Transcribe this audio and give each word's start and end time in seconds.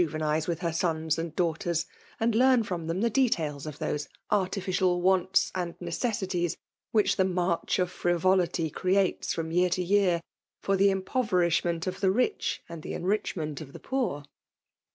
eiiize 0.01 0.47
vrith 0.47 0.59
her 0.61 0.73
sons 0.73 1.19
and 1.19 1.35
daughters, 1.35 1.85
and 2.19 2.33
learn 2.33 2.63
from 2.63 2.87
tiiem 2.87 3.03
th^ 3.07 3.29
detafls 3.29 3.67
of 3.67 3.77
those 3.77 4.09
artificial 4.31 4.99
wants 4.99 5.51
and 5.53 5.75
necessities 5.79 6.57
which 6.91 7.17
the 7.17 7.23
march 7.23 7.77
of 7.77 7.93
friine^tj 7.93 8.73
creates, 8.73 9.31
from 9.31 9.51
year 9.51 9.69
to 9.69 9.83
year, 9.83 10.19
for 10.59 10.75
the 10.75 10.87
impovexishment 10.87 11.85
of 11.85 11.99
the 12.01 12.09
rich 12.09 12.63
and 12.67 12.81
the 12.81 12.93
enrichment 12.95 13.61
of 13.61 13.73
the 13.73 13.79
poor. 13.79 14.23